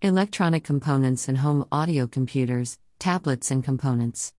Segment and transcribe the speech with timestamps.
[0.00, 4.32] electronic components and home audio computers, tablets, and components.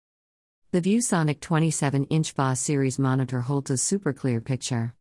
[0.71, 4.93] The ViewSonic 27 inch VA series monitor holds a super clear picture.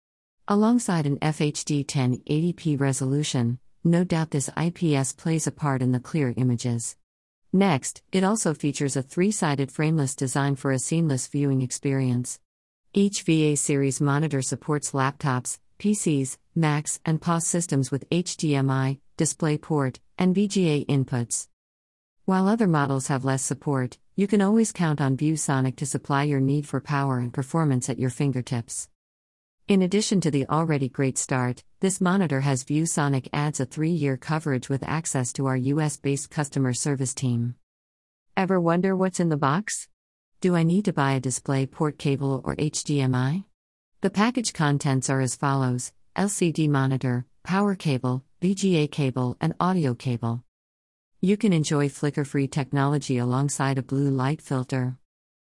[0.49, 6.35] Alongside an FHD 1080p resolution, no doubt this IPS plays a part in the clear
[6.37, 6.97] images.
[7.53, 12.41] Next, it also features a three sided frameless design for a seamless viewing experience.
[12.93, 20.35] Each VA series monitor supports laptops, PCs, Macs, and POS systems with HDMI, DisplayPort, and
[20.35, 21.49] VGA inputs.
[22.25, 26.41] While other models have less support, you can always count on ViewSonic to supply your
[26.41, 28.89] need for power and performance at your fingertips.
[29.69, 34.69] In addition to the already great start, this monitor has ViewSonic adds a 3-year coverage
[34.69, 37.55] with access to our US-based customer service team.
[38.37, 39.89] Ever wonder what's in the box?
[40.41, 43.45] Do I need to buy a DisplayPort cable or HDMI?
[44.01, 50.45] The package contents are as follows LCD monitor, power cable, VGA cable, and audio cable.
[51.21, 54.97] You can enjoy flicker free technology alongside a blue light filter.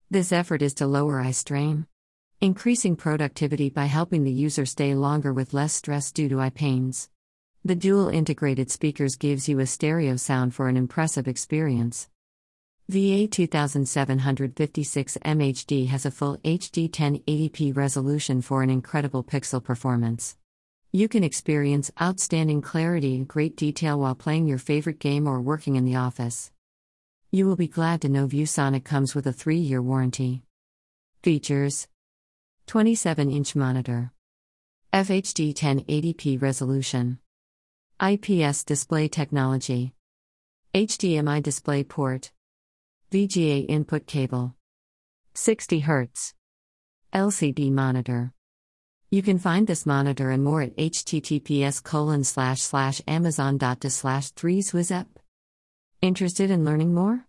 [0.09, 1.87] This effort is to lower eye strain,
[2.39, 7.09] increasing productivity by helping the user stay longer with less stress due to eye pains.
[7.65, 12.07] The dual integrated speakers gives you a stereo sound for an impressive experience.
[12.87, 20.37] VA 2756 MHD has a full HD 1080p resolution for an incredible pixel performance.
[20.91, 25.77] You can experience outstanding clarity and great detail while playing your favorite game or working
[25.77, 26.51] in the office.
[27.31, 30.43] You will be glad to know ViewSonic comes with a 3 year warranty.
[31.23, 31.87] Features
[32.67, 34.11] 27 inch monitor,
[34.93, 37.17] FHD 1080p resolution,
[37.99, 39.95] IPS display technology,
[40.75, 42.31] HDMI display port.
[43.15, 44.55] VGA input cable.
[45.35, 46.33] 60 Hz.
[47.13, 48.33] LCD monitor.
[49.09, 55.07] You can find this monitor and more at https colon slash slash slash 3 swizapp.
[56.01, 57.25] Interested in learning more?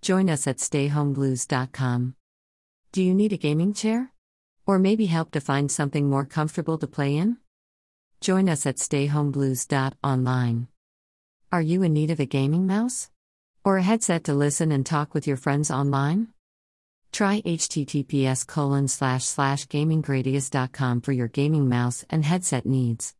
[0.00, 2.14] Join us at stayhomeblues.com.
[2.92, 4.12] Do you need a gaming chair?
[4.64, 7.36] Or maybe help to find something more comfortable to play in?
[8.22, 10.68] Join us at stayhomeblues.online.
[11.52, 13.10] Are you in need of a gaming mouse?
[13.66, 16.28] Or a headset to listen and talk with your friends online?
[17.10, 18.46] Try https
[19.66, 23.12] gaminggradius.com for your gaming mouse and headset needs.